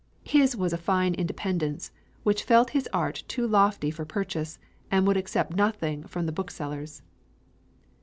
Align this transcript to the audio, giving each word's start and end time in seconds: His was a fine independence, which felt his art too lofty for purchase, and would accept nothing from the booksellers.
His 0.25 0.55
was 0.57 0.73
a 0.73 0.79
fine 0.79 1.13
independence, 1.13 1.91
which 2.23 2.41
felt 2.43 2.71
his 2.71 2.89
art 2.91 3.23
too 3.27 3.45
lofty 3.45 3.91
for 3.91 4.03
purchase, 4.03 4.57
and 4.89 5.05
would 5.05 5.15
accept 5.15 5.55
nothing 5.55 6.05
from 6.05 6.25
the 6.25 6.31
booksellers. 6.31 7.03